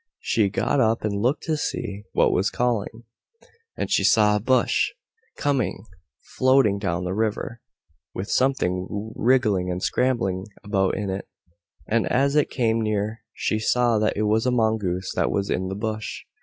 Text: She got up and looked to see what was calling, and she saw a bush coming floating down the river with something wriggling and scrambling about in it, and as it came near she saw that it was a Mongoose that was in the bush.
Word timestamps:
She 0.21 0.49
got 0.49 0.79
up 0.79 1.03
and 1.03 1.21
looked 1.21 1.43
to 1.43 1.55
see 1.55 2.05
what 2.13 2.31
was 2.33 2.49
calling, 2.49 3.03
and 3.77 3.91
she 3.91 4.03
saw 4.03 4.35
a 4.35 4.39
bush 4.39 4.93
coming 5.37 5.85
floating 6.37 6.79
down 6.79 7.03
the 7.03 7.13
river 7.13 7.61
with 8.15 8.27
something 8.31 8.87
wriggling 9.15 9.69
and 9.69 9.83
scrambling 9.83 10.47
about 10.63 10.97
in 10.97 11.11
it, 11.11 11.27
and 11.85 12.07
as 12.07 12.35
it 12.35 12.49
came 12.49 12.81
near 12.81 13.19
she 13.31 13.59
saw 13.59 13.99
that 13.99 14.17
it 14.17 14.23
was 14.23 14.47
a 14.47 14.51
Mongoose 14.51 15.13
that 15.13 15.29
was 15.29 15.51
in 15.51 15.67
the 15.67 15.75
bush. 15.75 16.23